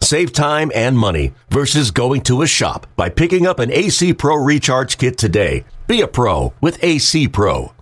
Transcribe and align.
Save 0.00 0.32
time 0.32 0.70
and 0.74 0.96
money 0.96 1.32
versus 1.50 1.90
going 1.90 2.20
to 2.22 2.42
a 2.42 2.46
shop 2.46 2.86
by 2.96 3.08
picking 3.08 3.46
up 3.46 3.58
an 3.58 3.72
AC 3.72 4.14
Pro 4.14 4.36
Recharge 4.36 4.98
Kit 4.98 5.18
today. 5.18 5.64
Be 5.86 6.00
a 6.00 6.06
pro 6.08 6.52
with 6.60 6.82
AC 6.82 7.28
Pro. 7.28 7.72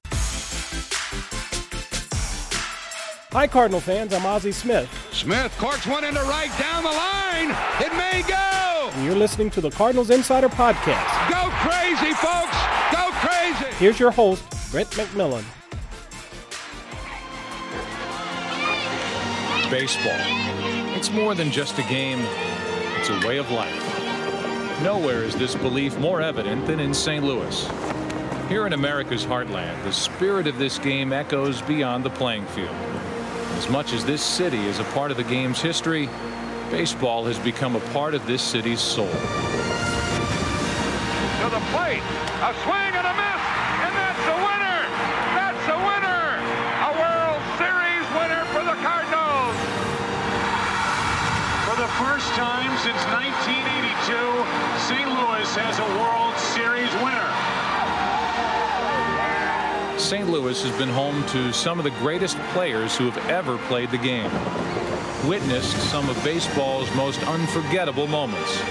Hi, 3.32 3.48
Cardinal 3.48 3.80
fans. 3.80 4.14
I'm 4.14 4.24
Ozzie 4.24 4.52
Smith. 4.52 4.88
Smith 5.12 5.52
corks 5.58 5.86
one 5.88 6.04
into 6.04 6.20
right 6.22 6.56
down 6.56 6.84
the 6.84 6.90
line. 6.90 7.50
It 7.80 7.92
may 7.96 8.22
go. 8.28 8.90
And 8.92 9.04
you're 9.04 9.16
listening 9.16 9.50
to 9.50 9.60
the 9.60 9.70
Cardinals 9.70 10.10
Insider 10.10 10.48
Podcast. 10.48 11.28
Go 11.28 11.50
crazy, 11.68 12.14
folks. 12.14 12.56
Go 12.92 13.10
crazy. 13.14 13.74
Here's 13.76 13.98
your 13.98 14.12
host, 14.12 14.44
Brett 14.70 14.86
McMillan. 14.92 15.42
Baseball. 19.74 20.14
It's 20.94 21.10
more 21.10 21.34
than 21.34 21.50
just 21.50 21.80
a 21.80 21.82
game, 21.82 22.20
it's 22.96 23.10
a 23.10 23.26
way 23.26 23.38
of 23.38 23.50
life. 23.50 23.74
Nowhere 24.84 25.24
is 25.24 25.34
this 25.34 25.56
belief 25.56 25.98
more 25.98 26.22
evident 26.22 26.64
than 26.68 26.78
in 26.78 26.94
St. 26.94 27.24
Louis. 27.24 27.68
Here 28.48 28.68
in 28.68 28.72
America's 28.72 29.26
heartland, 29.26 29.82
the 29.82 29.92
spirit 29.92 30.46
of 30.46 30.58
this 30.58 30.78
game 30.78 31.12
echoes 31.12 31.60
beyond 31.62 32.04
the 32.04 32.10
playing 32.10 32.46
field. 32.46 32.76
As 33.56 33.68
much 33.68 33.92
as 33.92 34.04
this 34.04 34.22
city 34.22 34.64
is 34.64 34.78
a 34.78 34.84
part 34.94 35.10
of 35.10 35.16
the 35.16 35.24
game's 35.24 35.60
history, 35.60 36.08
baseball 36.70 37.24
has 37.24 37.40
become 37.40 37.74
a 37.74 37.80
part 37.92 38.14
of 38.14 38.24
this 38.28 38.42
city's 38.42 38.80
soul. 38.80 39.08
To 39.08 39.16
the 41.50 41.60
plate, 41.72 42.04
a 42.42 42.54
swing 42.62 42.93
St. 60.04 60.28
Louis 60.28 60.62
has 60.62 60.76
been 60.76 60.90
home 60.90 61.24
to 61.28 61.50
some 61.50 61.78
of 61.78 61.84
the 61.84 61.90
greatest 61.92 62.36
players 62.52 62.94
who 62.94 63.08
have 63.10 63.30
ever 63.30 63.56
played 63.56 63.90
the 63.90 63.96
game. 63.96 64.30
Witnessed 65.26 65.78
some 65.90 66.10
of 66.10 66.22
baseball's 66.22 66.94
most 66.94 67.26
unforgettable 67.26 68.06
moments. 68.06 68.54
He 68.54 68.66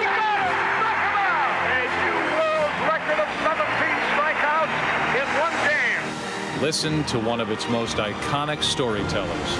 got 0.00 0.32
it! 0.32 0.56
Struck 0.80 0.96
him 0.96 1.12
out! 1.12 1.60
A 1.76 1.84
new 1.92 2.16
world 2.40 2.72
record 2.88 3.20
of 3.20 3.28
17 3.44 3.68
strikeouts 4.16 4.72
in 5.20 5.28
one 5.44 5.56
game. 5.68 6.62
Listen 6.62 7.04
to 7.04 7.18
one 7.18 7.40
of 7.42 7.50
its 7.50 7.68
most 7.68 7.98
iconic 7.98 8.62
storytellers. 8.62 9.50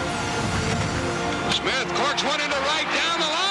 Smith 1.55 1.93
corks 1.93 2.25
one 2.25 2.41
into 2.41 2.57
right 2.57 2.89
down 2.97 3.21
the 3.21 3.27
line. 3.27 3.46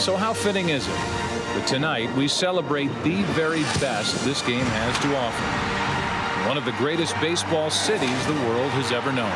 So 0.00 0.16
how 0.16 0.32
fitting 0.32 0.70
is 0.70 0.88
it 0.88 0.92
that 0.92 1.66
tonight 1.68 2.10
we 2.16 2.26
celebrate 2.26 2.88
the 3.04 3.22
very 3.34 3.64
best 3.80 4.24
this 4.24 4.40
game 4.40 4.64
has 4.64 4.98
to 5.00 5.14
offer? 5.14 6.48
One 6.48 6.56
of 6.56 6.64
the 6.64 6.72
greatest 6.82 7.14
baseball 7.20 7.68
cities 7.68 8.26
the 8.26 8.32
world 8.48 8.70
has 8.70 8.92
ever 8.92 9.12
known. 9.12 9.30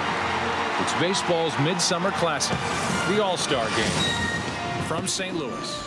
It's 0.81 0.95
baseball's 0.99 1.53
Midsummer 1.59 2.13
Classic, 2.13 2.57
the 3.15 3.23
All-Star 3.23 3.69
Game, 3.77 4.85
from 4.89 5.07
St. 5.07 5.37
Louis. 5.37 5.83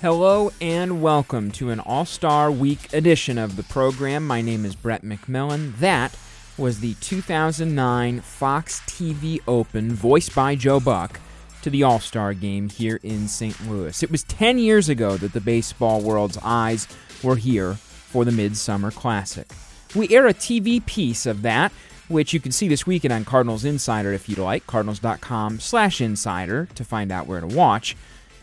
Hello 0.00 0.50
and 0.60 1.00
welcome 1.00 1.52
to 1.52 1.70
an 1.70 1.78
All 1.78 2.04
Star 2.04 2.50
Week 2.50 2.92
edition 2.92 3.38
of 3.38 3.54
the 3.54 3.62
program. 3.62 4.26
My 4.26 4.42
name 4.42 4.64
is 4.64 4.74
Brett 4.74 5.04
McMillan. 5.04 5.78
That 5.78 6.16
was 6.58 6.80
the 6.80 6.94
2009 6.94 8.22
Fox 8.22 8.80
TV 8.80 9.38
Open, 9.46 9.92
voiced 9.92 10.34
by 10.34 10.56
Joe 10.56 10.80
Buck, 10.80 11.20
to 11.62 11.70
the 11.70 11.82
All 11.82 12.00
Star 12.00 12.34
game 12.34 12.68
here 12.68 13.00
in 13.02 13.28
St. 13.28 13.68
Louis. 13.68 14.02
It 14.02 14.10
was 14.10 14.24
10 14.24 14.58
years 14.58 14.88
ago 14.88 15.16
that 15.16 15.32
the 15.32 15.40
baseball 15.40 16.00
world's 16.00 16.38
eyes 16.42 16.86
were 17.22 17.36
here 17.36 17.74
for 17.74 18.24
the 18.24 18.32
Midsummer 18.32 18.90
Classic. 18.90 19.48
We 19.94 20.08
air 20.14 20.26
a 20.26 20.34
TV 20.34 20.84
piece 20.84 21.26
of 21.26 21.42
that, 21.42 21.72
which 22.08 22.32
you 22.32 22.40
can 22.40 22.52
see 22.52 22.68
this 22.68 22.86
weekend 22.86 23.12
on 23.12 23.24
Cardinals 23.24 23.64
Insider 23.64 24.12
if 24.12 24.28
you'd 24.28 24.38
like, 24.38 24.66
cardinals.com 24.66 25.60
slash 25.60 26.00
insider 26.00 26.68
to 26.74 26.84
find 26.84 27.10
out 27.12 27.26
where 27.26 27.40
to 27.40 27.46
watch. 27.46 27.96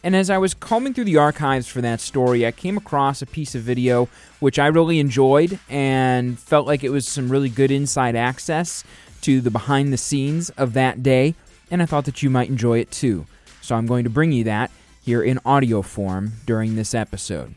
And 0.04 0.16
as 0.16 0.30
I 0.30 0.38
was 0.38 0.54
combing 0.54 0.94
through 0.94 1.06
the 1.06 1.18
archives 1.18 1.68
for 1.68 1.82
that 1.82 2.00
story, 2.00 2.46
I 2.46 2.52
came 2.52 2.78
across 2.78 3.22
a 3.22 3.26
piece 3.26 3.54
of 3.54 3.64
video 3.64 4.08
which 4.40 4.58
I 4.58 4.68
really 4.68 5.00
enjoyed 5.00 5.60
and 5.70 6.40
felt 6.40 6.66
like 6.66 6.84
it 6.84 6.90
was 6.90 7.08
some 7.08 7.30
really 7.30 7.50
good 7.50 7.72
inside 7.72 8.16
access 8.16 8.84
to 9.22 9.42
the 9.42 9.52
behind 9.52 9.92
the 9.92 9.98
scenes 9.98 10.50
of 10.52 10.74
that 10.74 11.04
day, 11.04 11.36
and 11.72 11.82
I 11.82 11.86
thought 11.86 12.06
that 12.06 12.24
you 12.24 12.30
might 12.30 12.50
enjoy 12.50 12.80
it 12.80 12.92
too. 12.92 13.26
So 13.62 13.76
I'm 13.76 13.86
going 13.86 14.04
to 14.04 14.10
bring 14.10 14.32
you 14.32 14.44
that 14.46 14.72
here 15.02 15.22
in 15.22 15.40
audio 15.46 15.82
form 15.82 16.34
during 16.46 16.76
this 16.76 16.94
episode. 16.94 17.56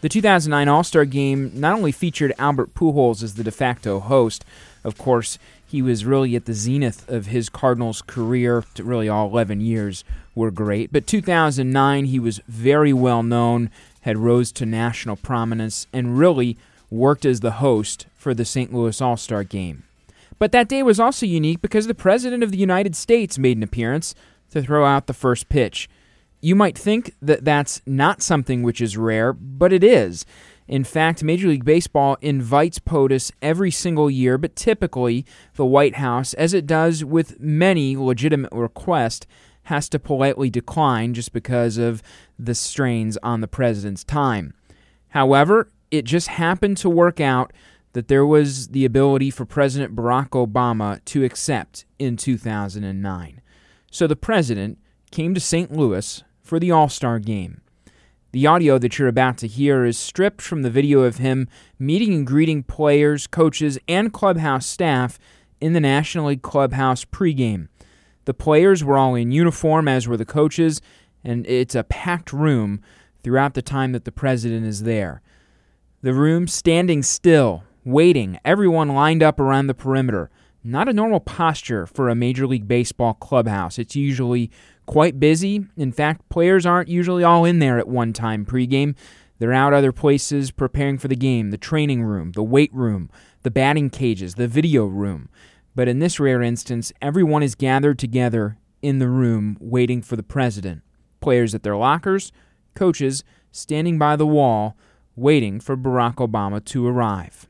The 0.00 0.08
2009 0.08 0.68
All 0.68 0.84
Star 0.84 1.04
game 1.04 1.50
not 1.54 1.74
only 1.74 1.90
featured 1.90 2.32
Albert 2.38 2.74
Pujols 2.74 3.22
as 3.22 3.34
the 3.34 3.42
de 3.42 3.50
facto 3.50 3.98
host, 3.98 4.44
of 4.84 4.96
course, 4.96 5.38
he 5.66 5.82
was 5.82 6.04
really 6.04 6.36
at 6.36 6.44
the 6.44 6.54
zenith 6.54 7.08
of 7.08 7.26
his 7.26 7.48
Cardinals 7.48 8.00
career. 8.00 8.64
Really, 8.78 9.08
all 9.08 9.28
11 9.28 9.60
years 9.60 10.04
were 10.34 10.50
great. 10.50 10.92
But 10.92 11.06
2009, 11.06 12.04
he 12.06 12.20
was 12.20 12.40
very 12.46 12.92
well 12.92 13.22
known, 13.22 13.70
had 14.02 14.18
rose 14.18 14.52
to 14.52 14.64
national 14.66 15.16
prominence, 15.16 15.88
and 15.92 16.16
really 16.16 16.56
worked 16.90 17.26
as 17.26 17.40
the 17.40 17.52
host 17.52 18.06
for 18.16 18.34
the 18.34 18.44
St. 18.44 18.72
Louis 18.72 19.00
All 19.00 19.16
Star 19.16 19.42
game. 19.42 19.82
But 20.38 20.52
that 20.52 20.68
day 20.68 20.82
was 20.82 21.00
also 21.00 21.26
unique 21.26 21.60
because 21.60 21.86
the 21.86 21.94
President 21.94 22.42
of 22.42 22.52
the 22.52 22.58
United 22.58 22.94
States 22.94 23.38
made 23.38 23.56
an 23.56 23.62
appearance 23.62 24.14
to 24.50 24.62
throw 24.62 24.84
out 24.84 25.06
the 25.06 25.12
first 25.12 25.48
pitch. 25.48 25.88
You 26.40 26.54
might 26.54 26.78
think 26.78 27.14
that 27.20 27.44
that's 27.44 27.82
not 27.86 28.22
something 28.22 28.62
which 28.62 28.80
is 28.80 28.96
rare, 28.96 29.32
but 29.32 29.72
it 29.72 29.82
is. 29.82 30.24
In 30.68 30.84
fact, 30.84 31.24
Major 31.24 31.48
League 31.48 31.64
Baseball 31.64 32.16
invites 32.20 32.78
POTUS 32.78 33.32
every 33.40 33.70
single 33.70 34.10
year, 34.10 34.38
but 34.38 34.54
typically 34.54 35.24
the 35.54 35.64
White 35.64 35.96
House, 35.96 36.34
as 36.34 36.54
it 36.54 36.66
does 36.66 37.04
with 37.04 37.40
many 37.40 37.96
legitimate 37.96 38.52
requests, 38.52 39.26
has 39.64 39.88
to 39.88 39.98
politely 39.98 40.50
decline 40.50 41.14
just 41.14 41.32
because 41.32 41.78
of 41.78 42.02
the 42.38 42.54
strains 42.54 43.16
on 43.22 43.40
the 43.40 43.48
president's 43.48 44.04
time. 44.04 44.54
However, 45.08 45.70
it 45.90 46.04
just 46.04 46.28
happened 46.28 46.76
to 46.78 46.90
work 46.90 47.18
out 47.20 47.52
that 47.98 48.06
there 48.06 48.24
was 48.24 48.68
the 48.68 48.84
ability 48.84 49.28
for 49.28 49.44
President 49.44 49.96
Barack 49.96 50.28
Obama 50.28 51.04
to 51.04 51.24
accept 51.24 51.84
in 51.98 52.16
2009. 52.16 53.40
So 53.90 54.06
the 54.06 54.14
president 54.14 54.78
came 55.10 55.34
to 55.34 55.40
St. 55.40 55.72
Louis 55.72 56.22
for 56.40 56.60
the 56.60 56.70
All 56.70 56.88
Star 56.88 57.18
game. 57.18 57.60
The 58.30 58.46
audio 58.46 58.78
that 58.78 59.00
you're 59.00 59.08
about 59.08 59.36
to 59.38 59.48
hear 59.48 59.84
is 59.84 59.98
stripped 59.98 60.40
from 60.40 60.62
the 60.62 60.70
video 60.70 61.00
of 61.00 61.16
him 61.16 61.48
meeting 61.76 62.14
and 62.14 62.24
greeting 62.24 62.62
players, 62.62 63.26
coaches, 63.26 63.80
and 63.88 64.12
clubhouse 64.12 64.66
staff 64.66 65.18
in 65.60 65.72
the 65.72 65.80
National 65.80 66.26
League 66.26 66.42
clubhouse 66.42 67.04
pregame. 67.04 67.66
The 68.26 68.34
players 68.34 68.84
were 68.84 68.96
all 68.96 69.16
in 69.16 69.32
uniform, 69.32 69.88
as 69.88 70.06
were 70.06 70.16
the 70.16 70.24
coaches, 70.24 70.80
and 71.24 71.44
it's 71.48 71.74
a 71.74 71.82
packed 71.82 72.32
room 72.32 72.80
throughout 73.24 73.54
the 73.54 73.60
time 73.60 73.90
that 73.90 74.04
the 74.04 74.12
president 74.12 74.66
is 74.66 74.84
there. 74.84 75.20
The 76.02 76.14
room 76.14 76.46
standing 76.46 77.02
still, 77.02 77.64
waiting, 77.88 78.38
everyone 78.44 78.88
lined 78.88 79.22
up 79.22 79.40
around 79.40 79.66
the 79.66 79.74
perimeter. 79.74 80.30
Not 80.62 80.88
a 80.88 80.92
normal 80.92 81.20
posture 81.20 81.86
for 81.86 82.08
a 82.08 82.14
Major 82.14 82.46
League 82.46 82.68
Baseball 82.68 83.14
clubhouse. 83.14 83.78
It's 83.78 83.96
usually 83.96 84.50
quite 84.86 85.18
busy. 85.18 85.66
In 85.76 85.92
fact, 85.92 86.28
players 86.28 86.66
aren't 86.66 86.88
usually 86.88 87.24
all 87.24 87.44
in 87.44 87.60
there 87.60 87.78
at 87.78 87.88
one 87.88 88.12
time 88.12 88.44
pregame. 88.44 88.94
They're 89.38 89.52
out 89.52 89.72
other 89.72 89.92
places 89.92 90.50
preparing 90.50 90.98
for 90.98 91.08
the 91.08 91.16
game 91.16 91.50
the 91.50 91.56
training 91.56 92.02
room, 92.02 92.32
the 92.32 92.42
weight 92.42 92.74
room, 92.74 93.08
the 93.42 93.50
batting 93.50 93.88
cages, 93.88 94.34
the 94.34 94.48
video 94.48 94.84
room. 94.86 95.28
But 95.74 95.88
in 95.88 96.00
this 96.00 96.20
rare 96.20 96.42
instance, 96.42 96.92
everyone 97.00 97.42
is 97.42 97.54
gathered 97.54 97.98
together 97.98 98.58
in 98.82 98.98
the 98.98 99.08
room 99.08 99.56
waiting 99.60 100.02
for 100.02 100.16
the 100.16 100.22
president. 100.22 100.82
Players 101.20 101.54
at 101.54 101.62
their 101.62 101.76
lockers, 101.76 102.32
coaches 102.74 103.24
standing 103.52 103.98
by 103.98 104.16
the 104.16 104.26
wall, 104.26 104.76
waiting 105.16 105.60
for 105.60 105.76
Barack 105.76 106.16
Obama 106.16 106.64
to 106.64 106.86
arrive. 106.86 107.48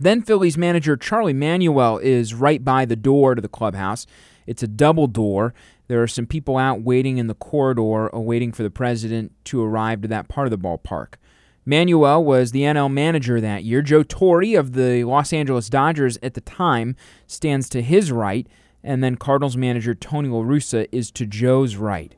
Then 0.00 0.22
Phillies 0.22 0.56
manager 0.56 0.96
Charlie 0.96 1.34
Manuel 1.34 1.98
is 1.98 2.32
right 2.32 2.64
by 2.64 2.86
the 2.86 2.96
door 2.96 3.34
to 3.34 3.42
the 3.42 3.48
clubhouse. 3.48 4.06
It's 4.46 4.62
a 4.62 4.66
double 4.66 5.06
door. 5.06 5.52
There 5.88 6.02
are 6.02 6.08
some 6.08 6.26
people 6.26 6.56
out 6.56 6.80
waiting 6.80 7.18
in 7.18 7.26
the 7.26 7.34
corridor, 7.34 8.06
uh, 8.06 8.18
awaiting 8.18 8.50
for 8.50 8.62
the 8.62 8.70
president 8.70 9.32
to 9.44 9.62
arrive 9.62 10.00
to 10.00 10.08
that 10.08 10.28
part 10.28 10.46
of 10.46 10.50
the 10.50 10.58
ballpark. 10.58 11.14
Manuel 11.66 12.24
was 12.24 12.52
the 12.52 12.62
NL 12.62 12.90
manager 12.90 13.42
that 13.42 13.64
year. 13.64 13.82
Joe 13.82 14.02
Torre 14.02 14.56
of 14.56 14.72
the 14.72 15.04
Los 15.04 15.34
Angeles 15.34 15.68
Dodgers 15.68 16.18
at 16.22 16.32
the 16.32 16.40
time 16.40 16.96
stands 17.26 17.68
to 17.68 17.82
his 17.82 18.10
right, 18.10 18.46
and 18.82 19.04
then 19.04 19.16
Cardinals 19.16 19.58
manager 19.58 19.94
Tony 19.94 20.30
La 20.30 20.40
Russa 20.40 20.88
is 20.90 21.10
to 21.10 21.26
Joe's 21.26 21.76
right. 21.76 22.14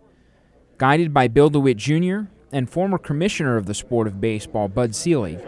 Guided 0.79 1.13
by 1.13 1.27
Bill 1.27 1.51
DeWitt 1.51 1.79
Jr. 1.79 2.21
and 2.53 2.71
former 2.71 2.99
commissioner 2.99 3.57
of 3.57 3.67
the 3.67 3.75
sport 3.75 4.07
of 4.07 4.21
baseball, 4.21 4.69
Bud 4.69 4.95
Selig, 4.95 5.41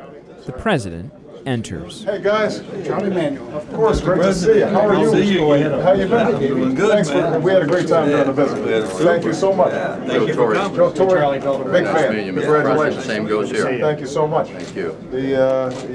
the 0.46 0.52
president 0.52 1.12
enters. 1.46 2.04
Hey 2.04 2.20
guys, 2.22 2.60
Johnny 2.86 3.10
Manuel. 3.10 3.56
Of 3.56 3.70
course, 3.72 4.00
great 4.00 4.22
to 4.22 4.34
see 4.34 4.58
you. 4.58 4.66
How 4.66 4.88
are 4.88 4.94
you? 4.94 5.10
See 5.10 5.34
you 5.34 5.46
How 5.82 5.92
you 5.92 6.08
been? 6.08 6.38
Doing 6.40 6.74
good, 6.74 6.90
Thanks 6.90 7.08
man. 7.10 7.32
For, 7.34 7.40
we 7.40 7.52
had 7.52 7.62
a 7.62 7.66
great 7.66 7.88
time 7.88 8.08
during 8.08 8.26
the 8.26 8.32
visit. 8.32 8.88
Thank 8.98 9.24
you 9.24 9.32
so 9.32 9.52
much. 9.52 9.72
Yeah, 9.72 9.96
thank 10.06 10.28
you 10.28 10.34
for 10.34 10.54
coming. 10.54 10.76
Joe 10.76 10.92
Torre, 10.92 11.70
big 11.70 11.84
fan. 11.84 12.26
you, 12.26 12.32
man. 12.32 12.44
Congratulations. 12.44 13.04
Same 13.04 13.26
goes 13.26 13.50
here. 13.50 13.78
Thank 13.78 14.00
you 14.00 14.06
so 14.06 14.26
much. 14.26 14.48
Thank 14.48 14.74
you. 14.74 14.96
The 15.10 15.42
uh, 15.42 15.86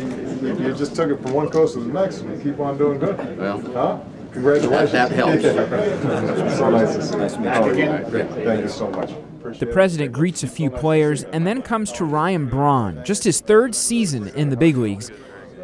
you, 0.42 0.68
you 0.68 0.74
just 0.76 0.96
took 0.96 1.10
it 1.10 1.22
from 1.22 1.34
one 1.34 1.50
coast 1.50 1.74
to 1.76 1.82
the 1.82 1.92
next, 1.94 2.20
and 2.22 2.36
you 2.38 2.52
keep 2.52 2.60
on 2.60 2.78
doing 2.78 3.00
good. 3.00 3.38
Well, 3.38 3.60
Huh? 3.74 4.00
Congratulations. 4.34 4.92
That- 4.92 5.10
that 5.10 5.16
helps. 5.16 5.42
so 6.58 6.70
nice 6.70 6.96
to 6.96 7.02
see 7.04 7.14
you. 7.14 7.20
Nice 7.20 7.34
to 7.34 7.40
meet 7.74 7.78
you. 8.14 8.44
Thank 8.46 8.62
you 8.62 8.70
so 8.70 8.90
much. 8.92 9.12
The 9.58 9.66
president 9.66 10.12
greets 10.12 10.44
a 10.44 10.48
few 10.48 10.70
players 10.70 11.24
and 11.24 11.48
then 11.48 11.62
comes 11.64 11.92
to 11.94 12.06
Ryan 12.06 12.46
Braun, 12.48 13.02
just 13.04 13.24
his 13.24 13.40
third 13.42 13.74
season 13.74 14.28
in 14.30 14.50
the 14.50 14.58
big 14.58 14.78
leagues. 14.78 15.12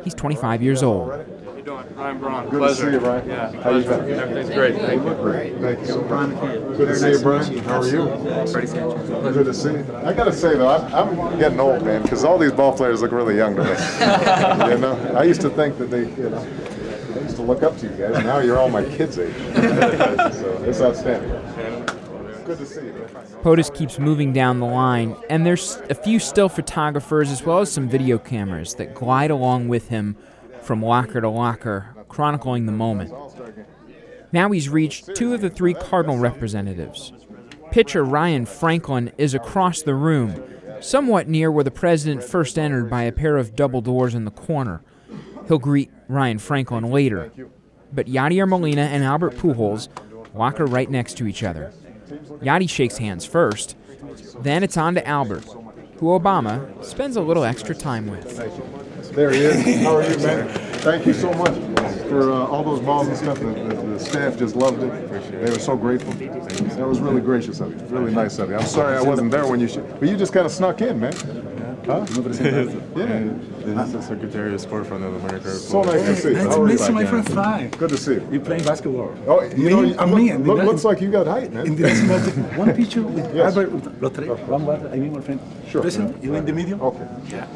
He's 0.05 0.13
25 0.13 0.61
years 0.61 0.83
old. 0.83 1.11
How 1.11 1.17
you 1.55 1.63
doing? 1.63 1.95
Ryan 1.95 2.19
Braun. 2.19 2.49
Good 2.49 2.59
Pleasure. 2.59 2.75
to 2.75 2.87
see 2.89 2.93
you, 2.93 2.99
Brian. 2.99 3.27
Yeah. 3.27 3.61
How 3.63 3.71
you 3.71 3.83
been? 3.83 4.09
Everything's 4.11 4.53
great. 4.53 4.75
Thank 4.75 5.03
you. 5.03 5.13
Great. 5.15 5.57
Thank 5.57 5.79
you 5.79 5.85
so 5.87 6.01
much. 6.03 6.77
Good 6.77 6.87
to 6.89 6.95
see 6.95 7.09
you, 7.09 7.19
Brian. 7.19 7.57
How 7.63 7.81
are 7.81 7.87
you? 7.87 9.33
Good 9.33 9.45
to 9.45 9.53
see 9.55 9.71
you. 9.71 9.95
I 10.03 10.13
gotta 10.13 10.31
say 10.31 10.55
though, 10.55 10.69
I'm, 10.69 11.19
I'm 11.19 11.39
getting 11.39 11.59
old, 11.59 11.83
man, 11.83 12.03
because 12.03 12.23
all 12.23 12.37
these 12.37 12.51
ball 12.51 12.77
players 12.77 13.01
look 13.01 13.11
really 13.11 13.35
young 13.35 13.55
to 13.55 13.63
me. 13.63 13.69
you 14.73 14.77
know, 14.77 15.15
I 15.17 15.23
used 15.23 15.41
to 15.41 15.49
think 15.49 15.79
that 15.79 15.89
they, 15.89 16.01
you 16.01 16.29
know, 16.29 16.37
I 17.15 17.19
used 17.21 17.37
to 17.37 17.41
look 17.41 17.63
up 17.63 17.75
to 17.79 17.87
you 17.87 17.93
guys. 17.93 18.23
Now 18.23 18.37
you're 18.37 18.59
all 18.59 18.69
my 18.69 18.83
kids' 18.83 19.17
age. 19.17 19.33
so 19.55 20.63
it's 20.67 20.81
outstanding. 20.81 21.31
Good 22.45 22.59
to 22.59 22.65
see 22.65 22.85
you. 22.85 22.93
POTUS 23.41 23.73
keeps 23.73 23.97
moving 23.97 24.31
down 24.31 24.59
the 24.59 24.67
line, 24.67 25.15
and 25.31 25.43
there's 25.43 25.77
a 25.89 25.95
few 25.95 26.19
still 26.19 26.47
photographers 26.47 27.31
as 27.31 27.43
well 27.43 27.59
as 27.59 27.71
some 27.71 27.89
video 27.89 28.19
cameras 28.19 28.75
that 28.75 28.93
glide 28.93 29.31
along 29.31 29.67
with 29.67 29.89
him 29.89 30.15
from 30.61 30.83
locker 30.83 31.21
to 31.21 31.29
locker, 31.29 31.95
chronicling 32.07 32.67
the 32.67 32.71
moment. 32.71 33.11
Now 34.31 34.51
he's 34.51 34.69
reached 34.69 35.15
two 35.15 35.33
of 35.33 35.41
the 35.41 35.49
three 35.49 35.73
Cardinal 35.73 36.19
representatives. 36.19 37.13
Pitcher 37.71 38.03
Ryan 38.03 38.45
Franklin 38.45 39.11
is 39.17 39.33
across 39.33 39.81
the 39.81 39.95
room, 39.95 40.43
somewhat 40.81 41.27
near 41.27 41.51
where 41.51 41.63
the 41.63 41.71
president 41.71 42.23
first 42.23 42.59
entered 42.59 42.91
by 42.91 43.03
a 43.03 43.11
pair 43.11 43.37
of 43.37 43.55
double 43.55 43.81
doors 43.81 44.13
in 44.13 44.25
the 44.25 44.31
corner. 44.31 44.81
He'll 45.47 45.57
greet 45.57 45.91
Ryan 46.07 46.37
Franklin 46.37 46.91
later. 46.91 47.31
But 47.91 48.05
Yadier 48.05 48.47
Molina 48.47 48.81
and 48.81 49.03
Albert 49.03 49.33
Pujols 49.33 49.89
locker 50.35 50.65
right 50.65 50.91
next 50.91 51.17
to 51.17 51.27
each 51.27 51.43
other. 51.43 51.73
Yadi 52.41 52.69
shakes 52.69 52.97
hands 52.97 53.25
first. 53.25 53.75
Then 54.41 54.63
it's 54.63 54.77
on 54.77 54.95
to 54.95 55.07
Albert, 55.07 55.45
who 55.97 56.07
Obama 56.07 56.83
spends 56.83 57.15
a 57.15 57.21
little 57.21 57.43
extra 57.43 57.73
time 57.75 58.07
with. 58.07 58.37
There 59.13 59.31
he 59.31 59.39
is. 59.39 59.83
How 59.83 59.95
are 59.97 60.03
you, 60.09 60.17
man? 60.17 60.47
Thank 60.79 61.05
you 61.05 61.13
so 61.13 61.33
much 61.33 61.55
for 62.09 62.31
uh, 62.31 62.45
all 62.47 62.63
those 62.63 62.81
balls 62.81 63.07
and 63.07 63.17
stuff. 63.17 63.39
The, 63.39 63.45
the, 63.45 63.75
the 63.75 63.99
staff 63.99 64.37
just 64.37 64.55
loved 64.55 64.83
it. 64.83 65.09
They 65.31 65.51
were 65.51 65.59
so 65.59 65.75
grateful. 65.75 66.13
That 66.13 66.87
was 66.87 66.99
really 66.99 67.21
gracious 67.21 67.59
of 67.59 67.71
you. 67.71 67.87
Really 67.87 68.13
nice 68.13 68.37
of 68.39 68.49
you. 68.49 68.57
I'm 68.57 68.65
sorry 68.65 68.97
I 68.97 69.01
wasn't 69.01 69.31
there 69.31 69.47
when 69.47 69.59
you 69.59 69.67
should, 69.67 69.87
but 69.99 70.09
you 70.09 70.17
just 70.17 70.33
kind 70.33 70.45
of 70.45 70.51
snuck 70.51 70.81
in, 70.81 70.99
man. 70.99 71.13
Huh? 71.85 72.05
Yeah. 72.95 73.29
This 73.75 73.87
is 73.87 73.93
the 73.93 74.01
Secretary 74.01 74.53
of 74.53 74.61
Sport 74.61 74.87
from 74.87 75.01
North 75.01 75.23
America. 75.23 75.51
So 75.51 75.81
nice 75.83 76.01
to 76.05 76.15
see 76.15 76.27
you. 76.29 76.33
Nice 76.35 76.43
How 76.45 76.55
to 76.55 76.61
are 76.61 76.65
meet 76.65 76.79
you? 76.79 76.85
you, 76.85 76.91
my 76.93 77.05
friend. 77.05 77.27
Fine. 77.33 77.69
Good 77.71 77.89
to 77.89 77.97
see 77.97 78.13
you. 78.13 78.27
You're 78.31 78.41
playing 78.41 78.63
basketball? 78.63 79.13
Oh, 79.27 79.41
you 79.43 79.55
me, 79.57 79.69
know, 79.69 79.81
you 79.83 79.95
I'm 79.99 80.09
look, 80.11 80.17
me. 80.19 80.29
and 80.29 80.47
look- 80.47 80.57
the- 80.59 80.65
looks 80.65 80.83
like 80.83 81.01
you 81.01 81.11
got 81.11 81.27
height, 81.27 81.45
In 81.45 81.53
man. 81.53 81.75
the 81.75 81.81
national 81.83 82.19
team. 82.31 82.57
One 82.57 82.73
picture 82.75 83.01
with 83.03 83.35
Yes. 83.35 83.55
Albert 83.55 83.71
Lotre. 84.01 84.47
One 84.47 84.65
water. 84.65 84.89
I 84.91 84.95
mean, 84.97 85.13
my 85.13 85.21
friend. 85.21 85.39
Sure. 85.69 85.81
Present. 85.81 86.23
You 86.23 86.35
in 86.35 86.45
the 86.45 86.53
medium? 86.53 86.81
Okay. 86.81 87.07
Yeah. 87.29 87.47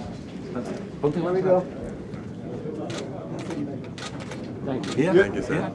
Ponte 1.02 1.18
let 1.24 1.34
me 1.36 1.42
go. 1.42 1.62
Thank 4.66 4.98
you. 4.98 5.04
Yeah. 5.04 5.14
Thank 5.14 5.36
you, 5.36 5.42
sir. 5.44 5.54
Yeah. 5.56 5.72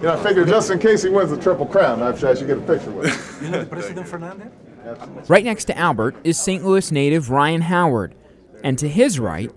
You 0.00 0.06
know, 0.06 0.12
I 0.18 0.22
figured 0.22 0.48
just 0.48 0.70
in 0.70 0.78
case 0.78 1.02
he 1.02 1.10
wins 1.10 1.30
the 1.30 1.36
Triple 1.36 1.66
Crown, 1.66 2.02
I 2.02 2.14
should 2.16 2.28
I 2.30 2.34
should 2.34 2.46
get 2.46 2.58
a 2.58 2.60
picture 2.62 2.90
with 2.90 3.06
him. 3.40 3.44
You 3.44 3.50
know 3.52 3.60
the 3.60 3.66
President 3.66 4.08
Fernandez? 4.08 4.48
Right 5.28 5.44
next 5.44 5.66
to 5.66 5.76
Albert 5.78 6.16
is 6.24 6.38
St. 6.38 6.64
Louis 6.64 6.90
native 6.90 7.30
Ryan 7.30 7.62
Howard, 7.62 8.14
and 8.64 8.78
to 8.78 8.88
his 8.88 9.18
right, 9.18 9.50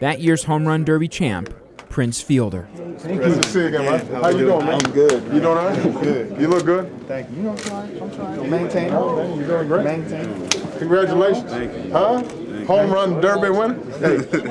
that 0.00 0.20
year's 0.20 0.44
home 0.44 0.66
run 0.66 0.84
derby 0.84 1.08
champ, 1.08 1.54
Prince 1.88 2.20
Fielder. 2.20 2.68
Thank 2.98 3.14
you. 3.14 3.20
Good 3.28 3.42
to 3.42 3.48
see 3.48 3.60
you 3.60 3.66
again, 3.66 3.84
man. 3.84 4.22
How 4.22 4.28
you 4.28 4.38
doing, 4.46 4.66
man? 4.66 4.74
I'm 4.84 4.92
good. 4.92 5.22
You 5.24 5.40
doing 5.40 5.46
all 5.46 5.54
right? 5.54 5.82
Good. 6.02 6.40
You 6.40 6.48
look 6.48 6.64
good? 6.64 7.08
Thank 7.08 7.30
you. 7.30 7.36
You 7.36 7.42
know, 7.44 7.50
I'm 7.50 7.56
trying. 7.58 8.02
I'm 8.02 8.10
trying 8.14 8.42
to 8.42 8.48
maintain. 8.50 8.90
Oh, 8.92 9.16
man, 9.16 9.38
you're 9.38 9.48
doing 9.48 9.68
great. 9.68 9.84
Maintain. 9.84 10.48
Congratulations. 10.78 11.50
Thank 11.50 11.86
you. 11.86 11.92
Huh? 11.92 12.22
Home 12.66 12.90
run 12.90 13.20
derby 13.20 13.50
winner? 13.50 13.78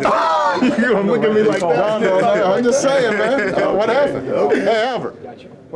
Ah! 0.06 0.45
Hey. 0.60 0.68
you 0.82 0.90
don't 0.90 1.08
look 1.08 1.24
at 1.24 1.34
me 1.34 1.42
like 1.44 1.60
that. 1.62 2.02
No, 2.02 2.20
no, 2.20 2.54
I'm 2.54 2.64
just 2.64 2.82
saying, 2.82 3.18
man. 3.18 3.54
Uh, 3.66 3.74
what 3.74 3.90
happened? 3.90 4.28
Hey, 4.28 4.88
Albert. 4.88 5.16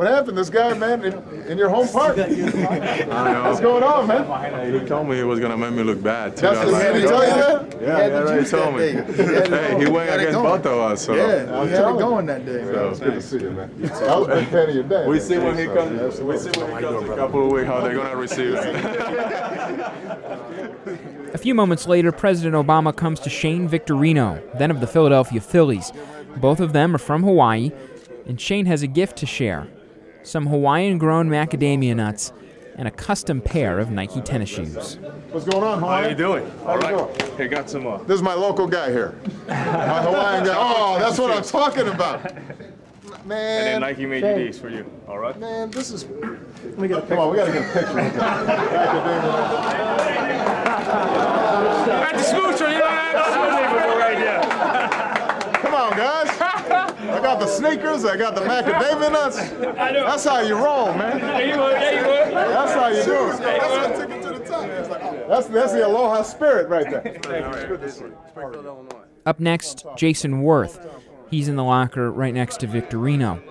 What 0.00 0.06
happened? 0.06 0.38
This 0.38 0.48
guy, 0.48 0.72
man, 0.74 1.04
in, 1.04 1.12
in 1.46 1.58
your 1.58 1.68
home 1.68 1.86
park? 1.88 2.16
What's 2.16 3.60
going 3.60 3.82
on, 3.82 4.06
man? 4.06 4.72
He 4.72 4.86
told 4.86 5.08
me 5.08 5.16
he 5.16 5.24
was 5.24 5.40
gonna 5.40 5.58
make 5.58 5.72
me 5.72 5.82
look 5.82 6.02
bad. 6.02 6.36
Too. 6.36 6.42
That's 6.42 6.58
I 6.58 6.64
was 6.64 6.72
the 6.74 6.80
like, 6.80 6.92
man 6.92 7.02
to 7.02 7.08
tell 7.08 7.22
you 7.22 7.34
that? 7.34 7.82
Yeah, 7.82 8.06
yeah, 8.06 8.18
right. 8.20 8.42
He 8.42 8.48
told 8.48 8.76
me. 8.76 8.92
hey, 8.92 9.78
he 9.78 9.90
went 9.90 10.20
against 10.20 10.38
both 10.38 10.64
of 10.64 10.78
us. 10.78 11.04
So. 11.04 11.14
Yeah, 11.14 11.52
I'm 11.52 11.64
we 11.64 11.70
had 11.70 11.76
telling 11.76 11.96
it 11.96 11.98
going 11.98 12.26
that 12.26 12.46
day. 12.46 12.64
So 12.64 12.88
it's 12.88 13.00
good 13.00 13.14
to 13.14 13.20
see 13.20 13.40
you, 13.40 13.50
man. 13.50 13.70
I 13.84 14.16
was 14.16 14.28
a 14.28 14.34
big 14.36 14.48
fan 14.48 14.68
of 14.68 14.74
your 14.74 14.84
dad. 14.84 15.06
We 15.08 15.20
see 15.20 15.38
when 15.38 15.58
he 15.58 15.66
comes. 15.66 16.20
We 16.20 16.38
see 16.38 16.50
when 16.58 16.76
he 16.76 16.82
comes 16.82 17.02
in 17.02 17.12
a 17.12 17.16
couple 17.16 17.44
of 17.44 17.52
weeks 17.52 17.66
how 17.66 17.80
they're 17.82 17.94
gonna 17.94 18.16
receive 18.16 18.54
it. 18.54 18.84
A 21.32 21.38
few 21.38 21.54
moments 21.54 21.86
later, 21.86 22.10
President 22.10 22.54
Obama 22.54 22.94
comes 22.94 23.20
to 23.20 23.30
Shane 23.30 23.68
Victorino, 23.68 24.40
then 24.58 24.69
of 24.70 24.80
the 24.80 24.86
Philadelphia 24.86 25.40
Phillies. 25.40 25.92
Both 26.36 26.60
of 26.60 26.72
them 26.72 26.94
are 26.94 26.98
from 26.98 27.22
Hawaii, 27.22 27.72
and 28.26 28.40
Shane 28.40 28.66
has 28.66 28.82
a 28.82 28.86
gift 28.86 29.16
to 29.18 29.26
share 29.26 29.66
some 30.22 30.46
Hawaiian 30.46 30.98
grown 30.98 31.28
macadamia 31.28 31.96
nuts 31.96 32.32
and 32.76 32.86
a 32.86 32.90
custom 32.90 33.40
pair 33.40 33.78
of 33.78 33.90
Nike 33.90 34.20
tennis 34.20 34.48
shoes. 34.48 34.98
What's 35.30 35.44
going 35.46 35.64
on, 35.64 35.80
Hawaii? 35.80 36.02
How 36.02 36.06
are 36.06 36.10
you 36.10 36.16
doing? 36.16 36.50
How 36.64 36.74
you 36.76 36.96
doing? 36.96 37.36
Hey, 37.36 37.48
got 37.48 37.68
some. 37.68 37.86
Uh, 37.86 37.98
This 38.04 38.16
is 38.16 38.22
my 38.22 38.34
local 38.34 38.66
guy 38.66 38.90
here. 38.90 39.14
My 39.48 40.02
Hawaiian 40.02 40.44
guy. 40.44 40.54
Oh, 40.56 40.98
that's 40.98 41.18
what 41.18 41.30
I'm 41.30 41.42
talking 41.42 41.88
about. 41.88 42.22
Man. 43.26 43.58
And 43.58 43.66
then 43.66 43.80
Nike 43.82 44.06
made 44.06 44.24
you 44.24 44.34
these 44.46 44.58
for 44.58 44.68
you. 44.70 44.84
All 45.06 45.18
right. 45.18 45.38
man, 45.38 45.70
this 45.70 45.90
is. 45.90 46.04
Let 46.04 46.78
me 46.78 46.88
get 46.88 46.98
a 46.98 47.00
picture. 47.00 47.16
Come 47.16 47.18
on, 47.18 47.30
we 47.30 47.36
gotta 47.36 47.52
get 47.52 47.62
a 47.68 47.72
picture 47.72 47.94
with 47.94 48.14
that. 48.14 49.50
At 50.80 52.12
the 52.16 52.22
smoocher, 52.22 52.72
you 52.72 52.78
know 52.78 52.84
that 52.86 53.96
right 54.00 54.18
here. 54.18 54.39
Come 55.80 55.92
on, 55.92 55.98
guys. 55.98 56.28
I 56.38 57.20
got 57.22 57.40
the 57.40 57.46
sneakers. 57.46 58.04
I 58.04 58.14
got 58.18 58.34
the 58.34 58.42
macadamia 58.42 59.10
nuts. 59.10 59.38
That's 59.38 60.24
how 60.24 60.40
you 60.40 60.54
roll, 60.54 60.92
man. 60.92 61.20
That's 61.20 62.74
how 62.74 62.88
you 62.88 63.02
do 63.02 63.30
it. 63.30 63.38
That's 63.38 63.88
what 63.88 63.96
took 63.96 64.10
it 64.10 64.22
to 64.22 64.38
the 64.38 64.44
top. 64.44 64.68
That's 65.26 65.46
that's 65.46 65.72
the 65.72 65.86
aloha 65.86 66.20
spirit 66.20 66.68
right 66.68 66.90
there. 66.90 67.18
Good 67.66 67.80
to 67.80 67.90
see 67.90 68.04
you. 68.04 68.88
Up 69.24 69.40
next, 69.40 69.86
Jayson 69.96 70.42
Werth. 70.42 70.86
He's 71.30 71.48
in 71.48 71.56
the 71.56 71.64
locker 71.64 72.12
right 72.12 72.34
next 72.34 72.58
to 72.60 72.66
Victorino. 72.66 73.42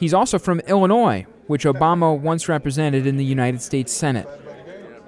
He's 0.00 0.12
also 0.12 0.40
from 0.40 0.58
Illinois, 0.60 1.24
which 1.46 1.66
Obama 1.66 2.18
once 2.18 2.48
represented 2.48 3.06
in 3.06 3.16
the 3.16 3.24
United 3.24 3.62
States 3.62 3.92
Senate. 3.92 4.28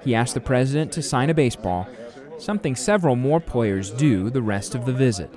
He 0.01 0.15
asked 0.15 0.33
the 0.33 0.39
president 0.39 0.93
to 0.93 1.01
sign 1.01 1.29
a 1.29 1.33
baseball, 1.33 1.89
something 2.39 2.77
several 2.77 3.17
more 3.17 3.41
players 3.41 3.91
do 3.91 4.29
the 4.29 4.41
rest 4.41 4.75
of 4.75 4.85
the 4.85 4.93
visit. 4.93 5.29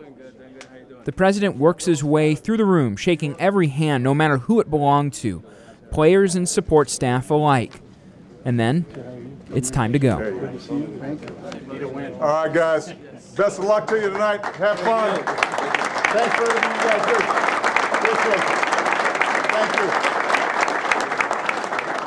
The 1.04 1.12
president 1.12 1.56
works 1.56 1.86
his 1.86 2.04
way 2.04 2.34
through 2.34 2.58
the 2.58 2.64
room, 2.64 2.96
shaking 2.96 3.34
every 3.38 3.68
hand, 3.68 4.04
no 4.04 4.14
matter 4.14 4.38
who 4.38 4.60
it 4.60 4.68
belonged 4.68 5.14
to, 5.14 5.42
players 5.90 6.34
and 6.34 6.48
support 6.48 6.90
staff 6.90 7.30
alike. 7.30 7.80
And 8.44 8.60
then 8.60 8.84
it's 9.54 9.70
time 9.70 9.92
to 9.92 9.98
go. 9.98 10.14
All 12.20 12.44
right, 12.44 12.52
guys. 12.52 12.92
Best 13.36 13.58
of 13.58 13.64
luck 13.64 13.86
to 13.88 13.96
you 13.96 14.10
tonight. 14.10 14.44
Have 14.56 14.78
fun. 14.80 15.22
Thanks 15.24 16.34
for 16.36 16.42
everything 16.42 16.70
you 16.70 16.82
guys 16.82 17.06
do. 17.06 17.14
Thank 18.00 18.18
you. 18.24 18.34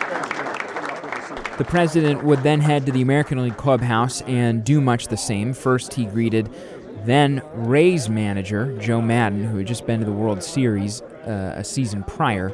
Thanks, 0.09 0.29
man. 0.37 0.53
Good 1.01 1.13
to 1.15 1.21
see 1.27 1.35
you. 1.51 1.57
The 1.57 1.65
president 1.65 2.23
would 2.23 2.43
then 2.43 2.61
head 2.61 2.85
to 2.85 2.91
the 2.91 3.01
American 3.01 3.41
League 3.41 3.57
clubhouse 3.57 4.21
and 4.23 4.63
do 4.63 4.81
much 4.81 5.07
the 5.07 5.17
same. 5.17 5.53
First, 5.53 5.93
he 5.93 6.05
greeted 6.05 6.49
then 7.05 7.41
Rays 7.53 8.09
manager 8.09 8.77
Joe 8.77 9.01
Maddon, 9.01 9.43
who 9.43 9.57
had 9.57 9.67
just 9.67 9.85
been 9.85 9.99
to 9.99 10.05
the 10.05 10.11
World 10.11 10.43
Series 10.43 11.01
uh, 11.01 11.55
a 11.57 11.63
season 11.63 12.03
prior, 12.03 12.53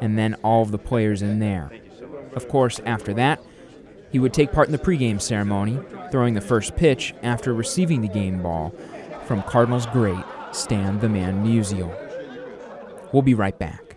and 0.00 0.18
then 0.18 0.34
all 0.42 0.62
of 0.62 0.70
the 0.70 0.78
players 0.78 1.22
in 1.22 1.38
there. 1.38 1.70
Of 2.34 2.48
course, 2.48 2.80
after 2.86 3.12
that, 3.14 3.40
he 4.10 4.18
would 4.18 4.32
take 4.32 4.52
part 4.52 4.68
in 4.68 4.72
the 4.72 4.78
pregame 4.78 5.20
ceremony, 5.20 5.78
throwing 6.10 6.34
the 6.34 6.40
first 6.40 6.76
pitch 6.76 7.14
after 7.22 7.54
receiving 7.54 8.00
the 8.00 8.08
game 8.08 8.42
ball 8.42 8.74
from 9.26 9.42
Cardinals 9.42 9.86
great 9.86 10.24
Stan 10.52 10.98
the 10.98 11.08
Man 11.08 11.44
Musial. 11.44 11.94
We'll 13.12 13.22
be 13.22 13.34
right 13.34 13.56
back. 13.58 13.96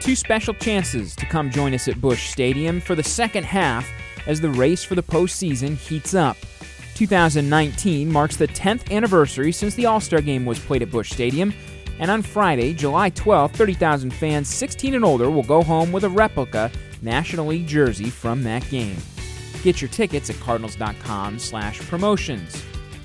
Two 0.00 0.16
special 0.16 0.54
chances 0.54 1.14
to 1.16 1.26
come 1.26 1.50
join 1.50 1.74
us 1.74 1.86
at 1.86 2.00
Busch 2.00 2.30
Stadium 2.30 2.80
for 2.80 2.94
the 2.94 3.02
second 3.02 3.44
half 3.44 3.88
as 4.26 4.40
the 4.40 4.50
race 4.50 4.84
for 4.84 4.94
the 4.94 5.02
postseason 5.02 5.76
heats 5.76 6.14
up. 6.14 6.36
2019 6.94 8.12
marks 8.12 8.36
the 8.36 8.48
10th 8.48 8.90
anniversary 8.90 9.52
since 9.52 9.74
the 9.74 9.86
All 9.86 10.00
Star 10.00 10.20
game 10.20 10.44
was 10.44 10.58
played 10.58 10.82
at 10.82 10.90
Busch 10.90 11.10
Stadium, 11.10 11.54
and 11.98 12.10
on 12.10 12.22
Friday, 12.22 12.74
July 12.74 13.10
12, 13.10 13.52
30,000 13.52 14.12
fans 14.12 14.48
16 14.48 14.94
and 14.94 15.04
older 15.04 15.30
will 15.30 15.42
go 15.42 15.62
home 15.62 15.92
with 15.92 16.04
a 16.04 16.08
replica 16.08 16.70
National 17.02 17.46
League 17.46 17.66
jersey 17.66 18.10
from 18.10 18.42
that 18.42 18.68
game. 18.68 18.96
Get 19.62 19.80
your 19.80 19.90
tickets 19.90 20.28
at 20.30 20.40
cardinals.com/promotions. 20.40 22.62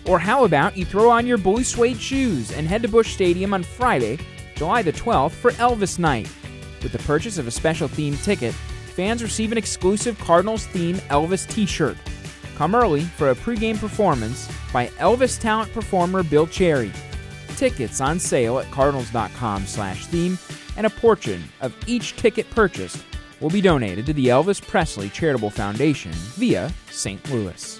Or 0.08 0.20
how 0.20 0.46
about 0.46 0.78
you 0.78 0.86
throw 0.86 1.10
on 1.10 1.26
your 1.26 1.38
blue 1.38 1.64
suede 1.64 2.00
shoes 2.00 2.52
and 2.52 2.68
head 2.68 2.84
to 2.84 2.88
Busch 2.88 3.14
Stadium 3.14 3.54
on 3.54 3.64
Friday, 3.64 4.20
July 4.56 4.82
the 4.82 4.94
12th 4.94 5.34
for 5.34 5.52
Elvis 5.52 6.00
Night. 6.00 6.30
With 6.84 6.92
the 6.92 7.00
purchase 7.00 7.38
of 7.38 7.48
a 7.48 7.52
special 7.52 7.90
themed 7.90 8.24
ticket, 8.24 8.54
fans 8.96 9.22
receive 9.22 9.52
an 9.52 9.58
exclusive 9.58 10.18
Cardinals 10.20 10.68
themed 10.68 11.02
Elvis 11.10 11.48
t-shirt. 11.48 11.98
Come 12.56 12.74
early 12.74 13.02
for 13.02 13.30
a 13.32 13.36
pregame 13.36 13.78
performance 13.78 14.50
by 14.72 14.88
Elvis 15.00 15.40
talent 15.40 15.74
performer 15.74 16.24
Bill 16.24 16.48
Cherry. 16.48 16.92
Tickets 17.58 18.00
on 18.00 18.20
sale 18.20 18.60
at 18.60 18.72
cardinals.com/theme 18.72 20.40
and 20.78 20.86
a 20.86 20.90
portion 20.90 21.44
of 21.62 21.76
each 21.88 22.16
ticket 22.16 22.50
purchased 22.52 23.04
will 23.42 23.50
be 23.50 23.62
donated 23.62 24.06
to 24.06 24.14
the 24.14 24.28
Elvis 24.28 24.66
Presley 24.66 25.10
Charitable 25.10 25.50
Foundation 25.50 26.12
via 26.14 26.72
St. 26.90 27.30
Louis. 27.30 27.80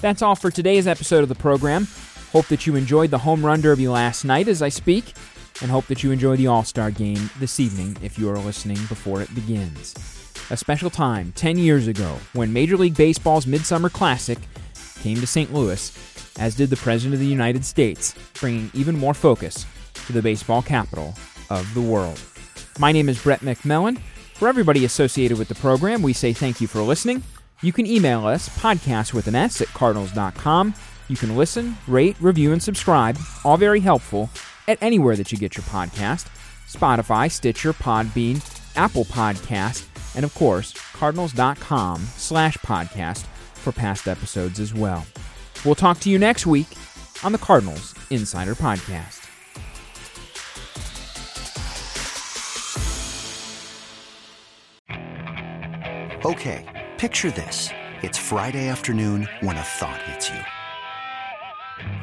That's 0.00 0.22
all 0.22 0.36
for 0.36 0.50
today's 0.50 0.86
episode 0.86 1.22
of 1.22 1.28
the 1.28 1.34
program. 1.34 1.88
Hope 2.36 2.48
that 2.48 2.66
you 2.66 2.76
enjoyed 2.76 3.10
the 3.10 3.16
Home 3.16 3.46
Run 3.46 3.62
Derby 3.62 3.88
last 3.88 4.22
night 4.22 4.46
as 4.46 4.60
I 4.60 4.68
speak, 4.68 5.14
and 5.62 5.70
hope 5.70 5.86
that 5.86 6.02
you 6.02 6.12
enjoy 6.12 6.36
the 6.36 6.48
All 6.48 6.64
Star 6.64 6.90
game 6.90 7.30
this 7.38 7.58
evening 7.58 7.96
if 8.02 8.18
you 8.18 8.28
are 8.28 8.36
listening 8.36 8.76
before 8.90 9.22
it 9.22 9.34
begins. 9.34 9.94
A 10.50 10.56
special 10.58 10.90
time 10.90 11.32
10 11.34 11.56
years 11.56 11.86
ago 11.86 12.18
when 12.34 12.52
Major 12.52 12.76
League 12.76 12.94
Baseball's 12.94 13.46
Midsummer 13.46 13.88
Classic 13.88 14.36
came 15.00 15.16
to 15.16 15.26
St. 15.26 15.50
Louis, 15.50 16.36
as 16.38 16.54
did 16.54 16.68
the 16.68 16.76
President 16.76 17.14
of 17.14 17.20
the 17.20 17.26
United 17.26 17.64
States, 17.64 18.14
bringing 18.38 18.70
even 18.74 18.98
more 18.98 19.14
focus 19.14 19.64
to 20.06 20.12
the 20.12 20.20
baseball 20.20 20.60
capital 20.60 21.14
of 21.48 21.72
the 21.72 21.80
world. 21.80 22.20
My 22.78 22.92
name 22.92 23.08
is 23.08 23.22
Brett 23.22 23.40
McMillan. 23.40 23.98
For 24.34 24.46
everybody 24.46 24.84
associated 24.84 25.38
with 25.38 25.48
the 25.48 25.54
program, 25.54 26.02
we 26.02 26.12
say 26.12 26.34
thank 26.34 26.60
you 26.60 26.66
for 26.66 26.82
listening. 26.82 27.22
You 27.62 27.72
can 27.72 27.86
email 27.86 28.26
us, 28.26 28.50
podcast 28.58 29.14
with 29.14 29.26
an 29.26 29.34
S 29.34 29.62
at 29.62 29.68
cardinals.com. 29.68 30.74
You 31.08 31.16
can 31.16 31.36
listen, 31.36 31.76
rate, 31.86 32.16
review, 32.20 32.52
and 32.52 32.62
subscribe, 32.62 33.16
all 33.44 33.56
very 33.56 33.80
helpful, 33.80 34.28
at 34.66 34.78
anywhere 34.82 35.16
that 35.16 35.30
you 35.30 35.38
get 35.38 35.56
your 35.56 35.64
podcast 35.64 36.28
Spotify, 36.66 37.30
Stitcher, 37.30 37.72
Podbean, 37.72 38.42
Apple 38.76 39.04
Podcast, 39.04 39.86
and 40.16 40.24
of 40.24 40.34
course, 40.34 40.72
cardinals.com 40.94 42.00
slash 42.16 42.56
podcast 42.58 43.24
for 43.54 43.72
past 43.72 44.08
episodes 44.08 44.58
as 44.58 44.74
well. 44.74 45.06
We'll 45.64 45.76
talk 45.76 46.00
to 46.00 46.10
you 46.10 46.18
next 46.18 46.46
week 46.46 46.66
on 47.22 47.32
the 47.32 47.38
Cardinals 47.38 47.94
Insider 48.10 48.54
Podcast. 48.54 49.22
Okay, 56.24 56.64
picture 56.98 57.30
this. 57.30 57.70
It's 58.02 58.18
Friday 58.18 58.68
afternoon 58.68 59.28
when 59.40 59.56
a 59.56 59.62
thought 59.62 60.02
hits 60.02 60.28
you. 60.28 60.40